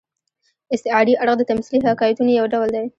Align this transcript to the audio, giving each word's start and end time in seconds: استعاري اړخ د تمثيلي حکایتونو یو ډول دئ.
استعاري 0.73 1.13
اړخ 1.21 1.35
د 1.37 1.41
تمثيلي 1.49 1.85
حکایتونو 1.91 2.31
یو 2.39 2.45
ډول 2.53 2.69
دئ. 2.75 2.85